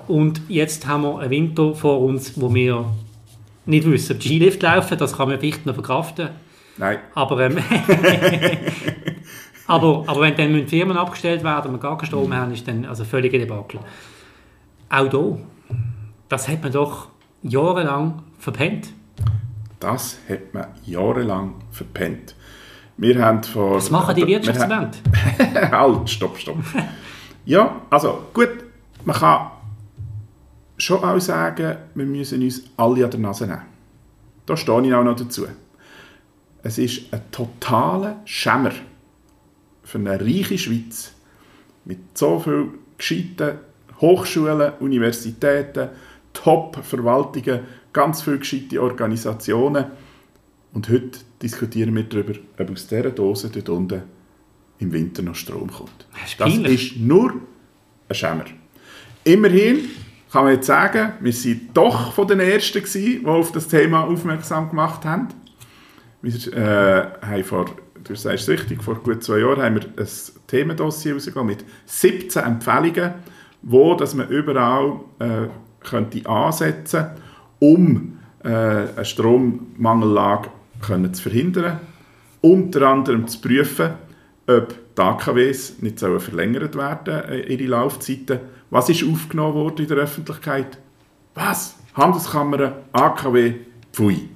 [0.07, 2.85] Und jetzt haben wir einen Winter vor uns, wo wir
[3.65, 6.29] nicht wissen, ob die Skilift laufen, das kann man vielleicht noch verkraften.
[6.77, 6.99] Nein.
[7.13, 7.57] Aber, ähm,
[9.67, 12.85] aber, aber wenn dann Firmen abgestellt werden und wir gar keinen Strom haben, ist dann
[12.85, 13.79] also völlige Debakel.
[14.89, 15.39] Auch hier
[16.31, 17.09] das hat man doch
[17.43, 18.93] jahrelang verpennt.
[19.79, 22.35] Das hat man jahrelang verpennt.
[22.97, 23.75] Wir haben vor...
[23.75, 24.97] Was machen die Wirtschaftsverbände?
[25.71, 26.57] halt, stopp, stopp.
[27.45, 28.63] ja, also gut,
[29.03, 29.51] man kann
[30.77, 33.61] schon auch sagen, wir müssen uns alle an der Nase nehmen.
[34.45, 35.47] Da stehe ich auch noch dazu.
[36.63, 38.71] Es ist ein totaler Schämer
[39.91, 41.13] für eine reiche Schweiz
[41.85, 43.59] mit so vielen gescheiten
[43.99, 45.89] Hochschulen, Universitäten,
[46.33, 47.59] Top-Verwaltungen,
[47.93, 49.85] ganz viele gescheite Organisationen.
[50.73, 54.03] Und heute diskutieren wir darüber, ob aus dieser Dose dort unten
[54.79, 56.07] im Winter noch Strom kommt.
[56.13, 57.33] Das ist, das ist nur
[58.07, 58.45] ein Schämer.
[59.23, 59.89] Immerhin
[60.31, 64.05] kann man jetzt sagen, wir waren doch von den Ersten gewesen, die auf das Thema
[64.05, 65.27] aufmerksam gemacht haben.
[66.21, 67.65] Wir äh, haben vor,
[68.03, 70.07] du sagst es richtig, vor gut zwei Jahren haben wir ein
[70.47, 73.13] Themendossier rausgegeben mit 17 Empfehlungen,
[73.61, 75.47] wo dass man überall äh,
[75.83, 77.07] könnte ansetzen
[77.61, 80.49] um äh, eine Strommangellage
[80.81, 81.79] können zu verhindern.
[82.41, 83.91] Unter anderem zu prüfen,
[84.47, 88.39] ob die AKWs nicht sollen verlängert werden äh, ihre Laufzeiten.
[88.71, 90.79] Was ist aufgenommen worden in der Öffentlichkeit?
[91.35, 91.77] Was?
[91.93, 93.53] Handelskammer, AKW,
[93.93, 94.30] Pfui.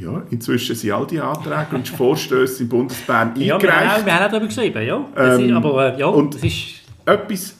[0.00, 3.46] Ja, inzwischen sind all die Anträge und Vorstöße im Bundesbahn eingereicht.
[3.46, 5.06] Ja, wir haben, wir haben darüber geschrieben, ja.
[5.16, 6.80] Ähm, aber äh, ja, und das ist...
[7.04, 7.56] Etwas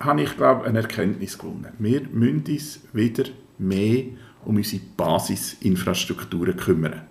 [0.00, 1.68] habe ich, glaube eine Erkenntnis gewonnen.
[1.78, 3.24] Wir müssen uns wieder
[3.58, 4.04] mehr
[4.44, 7.02] um unsere Basisinfrastrukturen kümmern.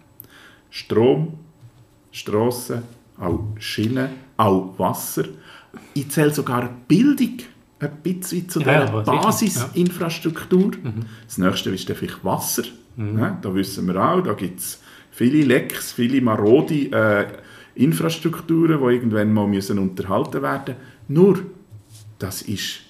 [0.70, 1.40] Strom,
[2.12, 2.84] Strassen,
[3.18, 5.26] auch Schienen, auch Wasser.
[5.94, 7.38] Ich zähle sogar Bildung
[7.80, 10.72] ein bisschen zu der ja, Basisinfrastruktur.
[10.84, 10.90] Ja.
[10.90, 11.06] Mhm.
[11.26, 12.64] Das nächste ist vielleicht Wasser.
[12.96, 13.20] Mhm.
[13.20, 14.82] Ja, da wissen wir auch, da gibt es
[15.12, 17.26] viele Lecks, viele marode äh,
[17.76, 20.96] Infrastrukturen, die irgendwann mal müssen unterhalten werden müssen.
[21.08, 21.40] Nur,
[22.20, 22.82] das ist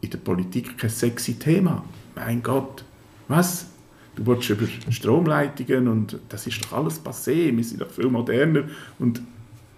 [0.00, 1.84] in der Politik kein sexy Thema.
[2.14, 2.84] Mein Gott,
[3.28, 3.66] was?
[4.14, 8.64] Du willst über Stromleitungen und das ist doch alles passé, wir sind doch viel moderner
[8.98, 9.22] und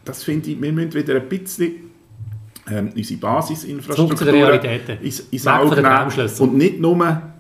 [0.05, 1.73] das finde ich, wir müssen wieder ein bisschen
[2.69, 4.65] ähm, unsere Basisinfrastruktur
[5.01, 7.34] ins, ins Auge nehmen und nicht nur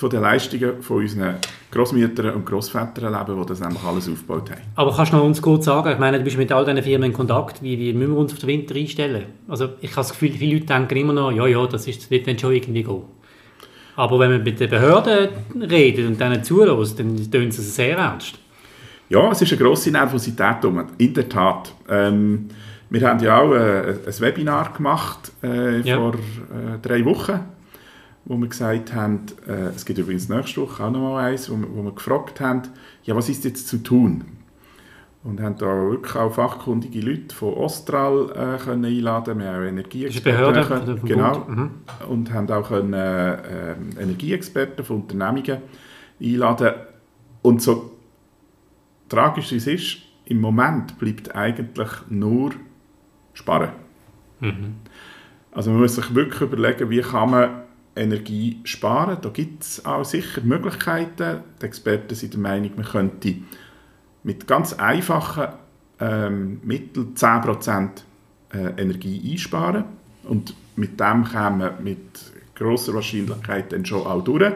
[0.00, 1.34] von den Leistungen von unseren
[1.70, 4.60] Großmüttern und Großvätern leben, die das nämlich alles aufgebaut haben.
[4.74, 7.10] Aber kannst du noch uns kurz sagen, ich meine, du bist mit all diesen Firmen
[7.10, 9.26] in Kontakt, wie, wie müssen wir uns auf den Winter einstellen?
[9.46, 12.10] Also ich habe das Gefühl, viele Leute denken immer noch, ja, ja, das, ist, das
[12.10, 13.02] wird dann schon irgendwie gehen.
[13.96, 15.28] Aber wenn man mit den Behörden
[15.70, 18.38] redet und denen zulässt, dann tun sie es sehr ernst.
[19.10, 20.82] Ja, es ist eine grosse Nervosität um.
[20.96, 21.74] In der Tat.
[21.90, 22.48] Ähm,
[22.88, 25.96] wir haben ja auch äh, ein Webinar gemacht äh, Ja.
[25.98, 27.40] vor äh, drei Wochen,
[28.30, 31.56] wo wir gesagt haben, äh, es gibt übrigens nächste Woche auch noch mal eins, wo,
[31.56, 32.62] wir- wo wir gefragt haben,
[33.02, 34.24] ja, was ist jetzt zu tun?
[35.24, 39.38] Und haben da wirklich auch fachkundige Leute von Ostral äh, können einladen.
[39.40, 41.38] Wir haben auch Energieexperten können- genau.
[41.48, 41.70] Mhm.
[42.08, 45.58] und haben auch können, äh, Energieexperten von Unternehmungen
[46.22, 46.70] einladen.
[47.42, 47.96] Und so
[49.08, 52.52] tragisch es ist, im Moment bleibt eigentlich nur
[53.34, 53.70] Sparen.
[55.50, 57.50] Also man muss sich wirklich überlegen, wie kann man
[58.00, 59.18] Energie sparen.
[59.20, 61.40] Da gibt es auch sicher Möglichkeiten.
[61.60, 63.34] Die Experten sind der Meinung, man könnte
[64.22, 65.48] mit ganz einfachen
[66.00, 67.88] ähm, Mitteln 10%
[68.52, 69.84] äh, Energie einsparen.
[70.24, 71.98] Und mit dem kann man mit
[72.54, 74.52] grosser Wahrscheinlichkeit dann schon auch durch,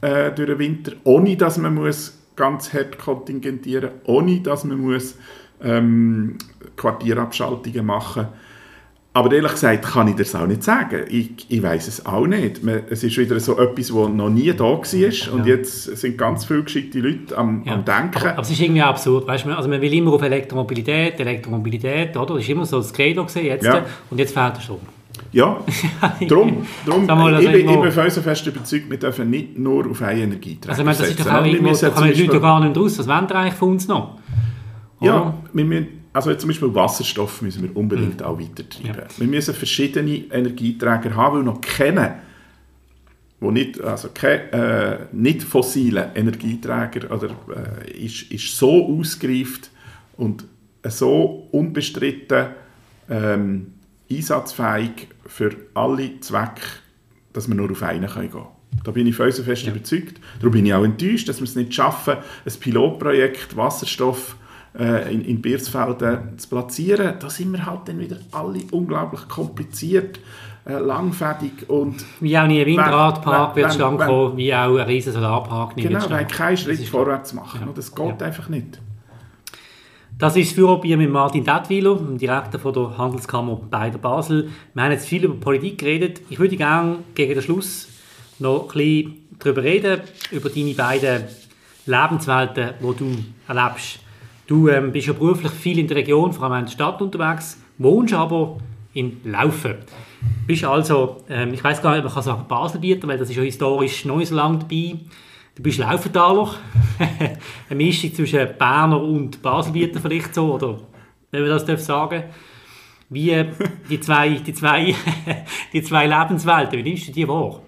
[0.00, 4.80] äh, durch den Winter, ohne dass man muss ganz hart kontingentieren muss, ohne dass man
[4.80, 5.16] muss,
[5.62, 6.36] ähm,
[6.76, 8.32] Quartierabschaltungen machen muss.
[9.16, 11.04] Aber ehrlich gesagt kann ich das auch nicht sagen.
[11.08, 12.62] Ich, ich weiß es auch nicht.
[12.62, 14.74] Man, es ist wieder so etwas, das noch nie da war.
[14.76, 15.54] Und Ja.
[15.54, 17.72] jetzt sind ganz viele gescheite Leute am, Ja.
[17.76, 18.18] am Denken.
[18.18, 19.56] Aber, aber es ist irgendwie absurd, weißt du?
[19.56, 22.34] Also man will immer auf Elektromobilität, Elektromobilität, oder?
[22.34, 23.86] Das ist immer so das Credo gewesen, jetzt, Ja.
[24.10, 24.80] und jetzt fehlt der Strom.
[25.32, 25.56] Ja,
[26.28, 26.66] darum.
[26.84, 30.02] darum Sag mal, also ich, bin, ich bin felsenfest überzeugt, wir dürfen nicht nur auf
[30.02, 32.38] eine Energieträger Also ich meine, das ist doch auch irgendwo, da kommen die Leute ja
[32.38, 32.98] gar nicht raus.
[32.98, 34.18] Was wollen eigentlich von uns noch?
[35.00, 35.34] Ja, Oder?
[35.54, 38.90] wir müssen, also zum Beispiel Wasserstoff müssen wir unbedingt auch weitertreiben.
[38.90, 38.96] Mhm.
[38.96, 39.18] Ja.
[39.18, 42.20] Wir müssen verschiedene Energieträger haben, weil noch keine,
[43.38, 47.36] wo nicht, also keine äh, nicht fossile Energieträger oder,
[47.84, 49.70] äh, ist, ist so ausgereift
[50.16, 50.46] und
[50.84, 52.46] so unbestritten
[53.10, 53.74] ähm,
[54.10, 56.62] einsatzfähig für alle Zwecke,
[57.34, 58.46] dass wir nur auf einen gehen können.
[58.84, 60.18] Da bin ich felsenfest überzeugt.
[60.38, 64.36] Darum bin ich auch enttäuscht, dass wir es nicht schaffen, ein Pilotprojekt Wasserstoff
[64.78, 67.14] äh, in, in Biersfelden zu platzieren.
[67.18, 70.20] Da sind wir halt dann wieder alle unglaublich kompliziert,
[70.66, 75.12] äh, langfädig und Wie auch nie ein Windradpark wird wenn- kommen, wie auch ein riesen
[75.12, 77.60] Solarpark nicht genau, wir haben keinen Schritt vorwärts machen.
[77.66, 77.72] Ja.
[77.74, 78.26] Das geht Ja.
[78.26, 78.80] einfach nicht.
[80.18, 84.48] Das ist das Führerbier mit Martin Dettwiler, dem Direktor von der Handelskammer bei der Basel.
[84.72, 86.22] Wir haben jetzt viel über Politik geredet.
[86.30, 87.88] Ich würde gerne gegen den Schluss
[88.38, 91.24] noch ein bisschen darüber reden, über deine beiden
[91.84, 93.98] Lebenswelten, die du erlebst.
[94.46, 97.60] Du ähm, bist ja beruflich viel in der Region, vor allem in der Stadt unterwegs,
[97.78, 98.58] wohnst aber
[98.94, 99.74] in Laufen.
[100.46, 103.36] Bist also, ähm, ich weiß gar nicht, ob man kann sagen Baselbieter, weil das ist
[103.36, 104.94] ja historisch nicht so lange dabei.
[105.56, 106.54] Du bist Laufentaler.
[107.68, 110.78] Eine Mischung zwischen Berner und Baselbieter vielleicht so, oder
[111.32, 112.24] wenn man das darf sagen.
[113.08, 113.46] Wie äh,
[113.90, 114.94] die zwei, die zwei,
[115.72, 117.62] die zwei Lebenswelten, wie nimmst du die wahr?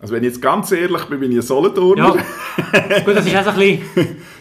[0.00, 2.16] Also wenn ich jetzt ganz ehrlich bin, bin ich ein Solothurner.
[2.72, 4.16] Ja, gut, das ist auch so ein bisschen,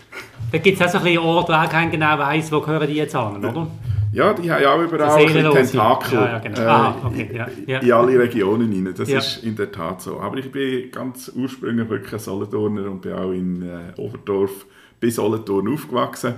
[0.54, 2.94] da gibt es auch so ein bisschen Orte, wo keiner genau weiss, wo gehören die
[2.94, 3.68] jetzt an, oder?
[4.12, 5.28] Ja, die haben ja auch überall ein.
[5.34, 6.62] Tentakel Ja, ja, genau.
[6.62, 8.94] äh, Ah, okay, ja, in alle Regionen hinein.
[8.96, 10.20] Das ist in der Tat so.
[10.20, 14.68] Aber ich bin ganz ursprünglich wirklich ein Solothurner und bin auch in äh, Oberdorf
[15.00, 16.36] bis Solothurn aufgewachsen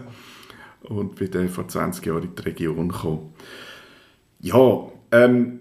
[0.83, 3.33] und bin dann vor 20 Jahren in die Region gekommen.
[4.39, 4.79] Ja,
[5.11, 5.59] ähm,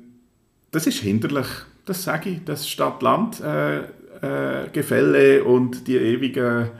[0.70, 1.48] das ist hinderlich,
[1.86, 2.44] das sage ich.
[2.44, 3.78] Das Stadt-Land äh,
[4.22, 6.70] äh, und die ewigen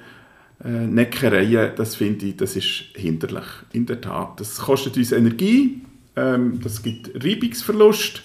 [0.62, 4.40] äh, Neckereien, das finde ich, das ist hinderlich, in der Tat.
[4.40, 5.80] Das kostet uns Energie,
[6.16, 8.22] ähm, das gibt Reibungsverlust,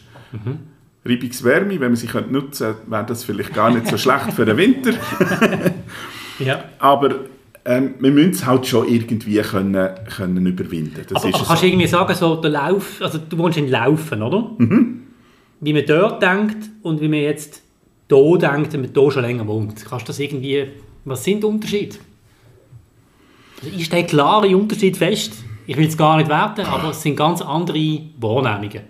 [1.06, 4.46] Reibungswärme, wenn man sie könnte nutzen könnte, wäre das vielleicht gar nicht so schlecht für
[4.46, 4.94] den Winter.
[6.40, 6.64] Ja.
[6.80, 7.16] Aber
[7.66, 11.02] ähm, wir müssen es halt schon irgendwie können, können überwinden.
[11.08, 14.24] Das Aber, aber kannst du irgendwie sagen, so der Lauf, also du wohnst in Laufen,
[14.24, 14.52] oder?
[15.60, 17.62] Wie man dort denkt und wie man jetzt
[18.10, 19.86] hier denkt, wenn man hier schon länger wohnt.
[19.86, 20.68] Kannst du das irgendwie,
[21.06, 21.98] was sind die Unterschiede?
[23.62, 25.34] Also ich stelle klare Unterschiede fest.
[25.68, 28.84] Ich will es gar nicht werten, aber es sind ganz andere Wahrnehmungen.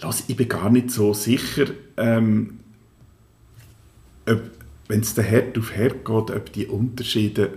[0.00, 2.60] Lass, ich bin gar nicht so sicher, ähm,
[4.24, 7.50] wenn es der Herd auf Herd geht, ob die Unterschiede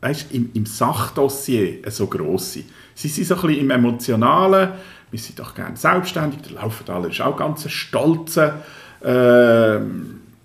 [0.00, 2.66] weißt, im, im Sachdossier so gross sind.
[2.94, 4.70] Sie sind so ein bisschen im Emotionalen,
[5.10, 6.40] wir sind doch gerne selbstständig.
[6.42, 8.62] Der Laufendaler ist auch ganz ein stolzer,
[9.00, 9.80] äh,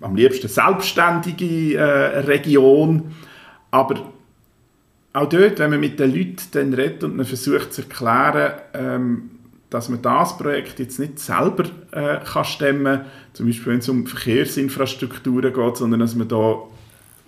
[0.02, 3.14] am liebsten selbstständige äh, Region.
[3.74, 3.96] Aber
[5.14, 9.32] auch dort, wenn man mit den Leuten dann redet und man versucht zu erklären, ähm,
[9.72, 13.90] dass man das Projekt jetzt nicht selber äh, kann stemmen kann, zum Beispiel wenn es
[13.90, 16.58] um Verkehrsinfrastrukturen geht, sondern dass man da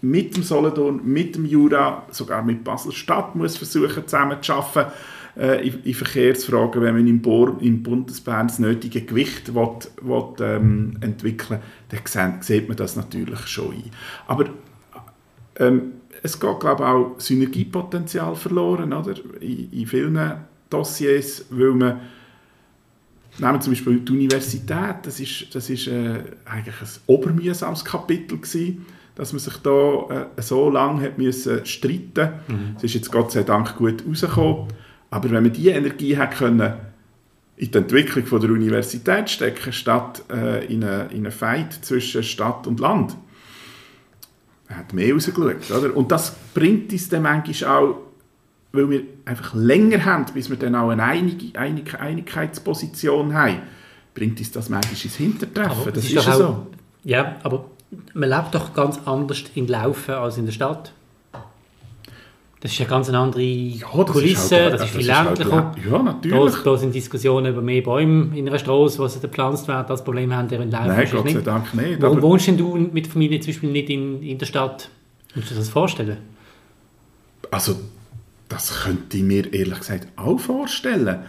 [0.01, 4.91] mit dem Solothurn, mit dem Jura, sogar mit Basel-Stadt muss versuchen zusammen zu arbeiten
[5.35, 10.45] äh, in, in, Verkehrsfragen, wenn man im, Bohr, im Bundesbahn das nötige Gewicht will, will,
[10.45, 13.91] ähm, entwickeln will, dann sieht man das natürlich schon ein.
[14.27, 14.45] Aber
[15.57, 15.93] ähm,
[16.25, 19.13] es geht, glaube ich, auch Synergiepotenzial verloren oder?
[19.39, 20.19] In, in vielen
[20.69, 22.01] Dossiers, weil man
[23.37, 28.37] Nehmen wir zum Beispiel die Universität, das ist, das ist äh, eigentlich ein obermühsames Kapitel
[28.37, 28.85] gewesen,
[29.15, 32.75] dass man sich da äh, so lange hat müssen streiten mhm.
[32.77, 34.67] Es ist jetzt Gott sei Dank gut rausgekommen.
[35.09, 36.75] Aber wenn man diese Energie hat können,
[37.57, 42.67] in die Entwicklung von der Universität stecken, statt äh, in einen eine Fight zwischen Stadt
[42.67, 43.17] und Land,
[44.69, 45.71] man hat mehr rausgeschaut.
[45.71, 45.95] Oder?
[45.95, 47.97] Und das bringt uns dann manchmal auch,
[48.71, 53.59] weil wir einfach länger haben, bis wir dann auch eine Einig Einig Einigkeitsposition haben,
[54.13, 55.85] bringt uns das manchmal ins Hintertreffen.
[55.85, 56.67] das, das, ist, ist ja so.
[57.03, 57.65] Ja, aber
[58.13, 60.91] man lebt doch ganz anders in Laufen als in der Stadt.
[62.65, 65.51] Das ist eine ganz andere ja, das Kulisse, ist halt, das ist viel ländlicher.
[65.51, 66.55] Halt, ja, natürlich.
[66.63, 69.85] Da, sind Diskussionen über mehr Bäume in einer Straße, die gepflanzt werden.
[69.87, 72.01] Das Problem haben wir in Laufen Nein, Gott sei Dank nicht.
[72.01, 74.89] Warum wohnst denn du mit der Familie zum Beispiel nicht in, in der Stadt?
[75.35, 76.17] Musst du dir das vorstellen?
[77.51, 77.75] Also,
[78.49, 81.19] das könnte ich mir ehrlich gesagt auch vorstellen.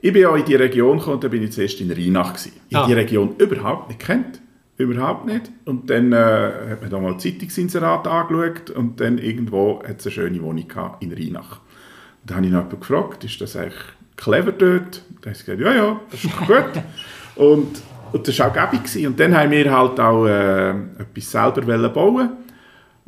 [0.00, 2.32] Ich bin ja in die Region gekommen, da bin ich zuerst in Rheinach.
[2.70, 2.86] Ich ah.
[2.86, 4.40] die Region überhaupt nicht kennt.
[4.78, 5.50] Überhaupt nicht.
[5.64, 10.12] Und dann äh, hat man da mal Zeitungsinserat angeschaut und dann irgendwo hat es eine
[10.12, 10.66] schöne Wohnung
[11.00, 11.60] in Rheinach.
[12.24, 13.74] Da habe ich noch jemanden gefragt, ist das eigentlich
[14.16, 15.02] clever dort?
[15.20, 16.82] Da hat gesagt, ja, ja, das ist gut.
[17.36, 19.06] und, und das war auch gäbig.
[19.06, 22.30] Und dann haben wir halt auch äh, etwas selber bauen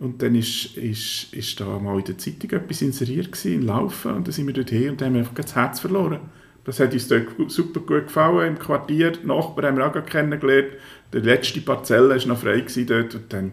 [0.01, 4.15] und dann ist, ist, ist da mal in der Zeitung etwas inseriert gewesen, in Laufen
[4.15, 6.21] und dann sind wir dort hin und haben einfach das Herz verloren.
[6.65, 9.13] Das hat uns dort super gut gefallen im Quartier.
[9.13, 10.73] Die Nachbarn haben wir auch kennengelernt.
[11.13, 13.15] Die letzte Parzelle war noch frei dort.
[13.15, 13.53] Und dann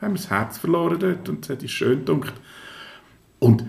[0.00, 2.34] haben wir das Herz verloren dort und es hat uns schön gedacht.
[3.38, 3.64] Und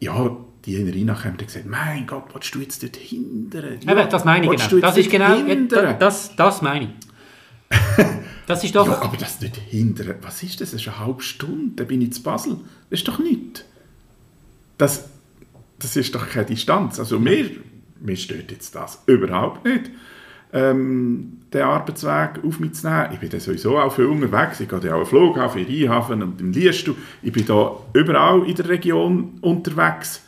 [0.00, 3.78] ja, die in Rheinach haben gesagt, mein Gott, willst du jetzt dort hindern?
[3.82, 4.80] Ja, das meine ich genau.
[4.80, 5.96] Das ist genau, hindern?
[5.98, 8.06] das, das meine ich.
[8.44, 8.86] Das ist doch...
[8.86, 10.72] ja, aber das nicht hindern, was ist das?
[10.72, 12.56] Das ist eine halbe Stunde, dann bin ich zu Basel.
[12.90, 13.64] Das ist doch nichts.
[14.78, 15.08] Das,
[15.78, 16.98] das ist doch keine Distanz.
[16.98, 17.50] Also mir,
[18.02, 19.90] mir stört jetzt das überhaupt nicht,
[20.52, 23.08] ähm, den Arbeitsweg auf mich zu nehmen.
[23.12, 24.60] Ich bin dann sowieso auch viel unterwegs.
[24.60, 26.94] Ich gehe ja auch am Flughafen, in Rheinhafen und im Liestu.
[27.22, 30.22] Ich bin da überall in der Region unterwegs.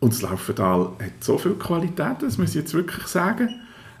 [0.00, 3.48] Und das Laufental hat so viel Qualität, das muss ich jetzt wirklich sagen.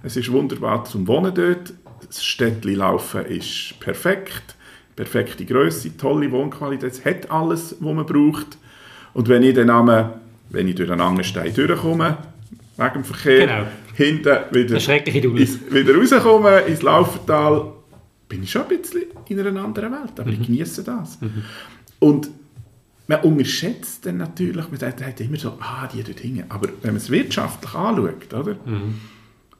[0.02, 1.72] Es ist wunderbar zum Wohnen dort.
[2.06, 4.54] Das Städtli Laufen ist perfekt.
[4.94, 6.92] Perfekte Größe, tolle Wohnqualität.
[6.92, 8.58] Es hat alles, was man braucht.
[9.14, 10.20] Und wenn ich dann einmal,
[10.50, 12.18] wenn ich durch einen Angelstein durchkomme,
[12.76, 13.46] wegen dem Verkehr.
[13.46, 13.66] Genau.
[13.94, 17.72] Hinten wieder, ins, wieder rauskommen ins Laufental,
[18.28, 20.40] bin ich schon ein bisschen in einer anderen Welt, aber mhm.
[20.40, 21.20] ich genieße das.
[21.20, 21.42] Mhm.
[21.98, 22.30] Und
[23.06, 26.44] man unterschätzt dann natürlich, man sagt immer so, ah, die dort hinten.
[26.50, 28.56] Aber wenn man es wirtschaftlich anschaut, oder?
[28.64, 29.00] Mhm.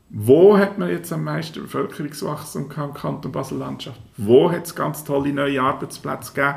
[0.08, 4.00] Wo hat man jetzt am meisten Bevölkerungswachstum im Kanton Basel-Landschaft?
[4.16, 6.54] Wo hat es ganz tolle neue Arbeitsplätze gegeben?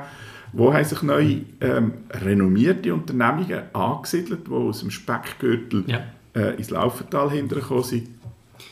[0.52, 6.04] Wo haben sich neue ähm, renommierte Unternehmungen angesiedelt, die aus dem Speckgürtel ja
[6.36, 8.10] äh, ins Laufental hintergekommen sind.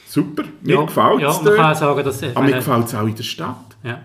[0.08, 3.16] Super, mir ja, gefällt es ja, man sagen, dass, Aber mir gefällt es auch in
[3.16, 3.78] der Stadt.
[3.84, 4.02] Ja.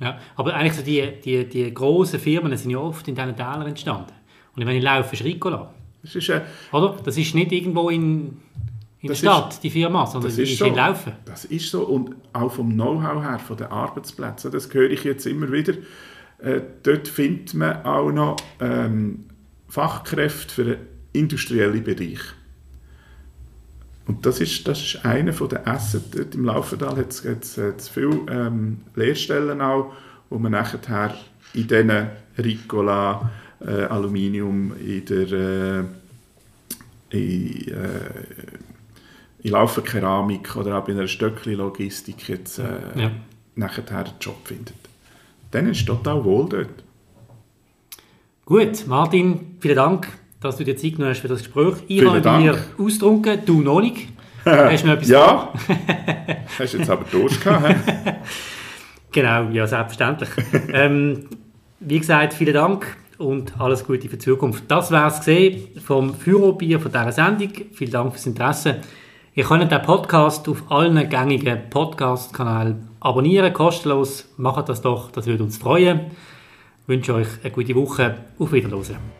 [0.00, 3.66] Ja, aber eigentlich so die, die, die grossen Firmen sind ja oft in diesen Tälern
[3.66, 4.12] entstanden.
[4.56, 5.72] Und wenn ich laufe, ist Ricola.
[6.02, 6.40] Das ist, äh,
[6.72, 6.96] Oder?
[7.04, 8.38] Das ist nicht irgendwo in,
[9.00, 11.12] in der Stadt, ist, die Firma, sondern die ist, so, in Laufen.
[11.26, 11.82] Das ist so.
[11.82, 15.74] Und auch vom Know-how her, von den Arbeitsplätzen, das höre ich jetzt immer wieder.
[16.38, 19.26] Äh, dort findet man auch noch ähm,
[19.68, 20.76] Fachkräfte für den
[21.12, 22.20] industriellen Bereich.
[24.06, 26.10] Und das ist, das ist einer der Assets.
[26.10, 29.92] Dort Im Laufental hat es viele ähm, Lehrstellen auch,
[30.30, 31.14] wo man nachher
[31.54, 32.08] in diesen
[32.38, 35.84] Ricola, äh, Aluminium, in der äh,
[37.10, 38.10] in, äh,
[39.42, 42.64] in Laufenkeramik oder auch in einer Stöckli-Logistik jetzt äh,
[42.96, 43.10] ja.
[43.54, 44.74] nachher einen Job findet.
[45.50, 46.84] Dann ist es total wohl dort.
[48.44, 50.08] Gut, Martin, vielen Dank
[50.40, 51.74] dass du dir Zeit genommen hast für das Gespräch.
[51.86, 54.08] Ich Vielen habe mir ausgetrunken, du noch nicht.
[54.44, 55.52] Hast du noch etwas Ja,
[56.58, 57.74] hast jetzt aber Durst gehabt.
[59.12, 60.30] genau, ja, selbstverständlich.
[60.72, 61.26] ähm,
[61.78, 64.64] wie gesagt, vielen Dank und alles Gute für die Zukunft.
[64.68, 67.50] Das war es vom Führerbier von dieser Sendung.
[67.74, 68.76] Vielen Dank fürs Interesse.
[69.34, 74.26] Ihr könnt den Podcast auf allen gängigen Podcast-Kanälen abonnieren, kostenlos.
[74.38, 76.06] Macht das doch, das würde uns freuen.
[76.82, 78.16] Ich wünsche euch eine gute Woche.
[78.38, 79.19] Auf Wiedersehen.